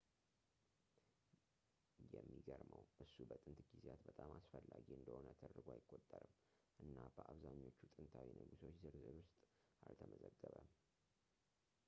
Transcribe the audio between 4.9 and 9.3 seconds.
እንደሆነ ተደርጎ አይቆጠርም እና በአብዛኞቹ ጥንታዊ ንጉሶች ዝርዝር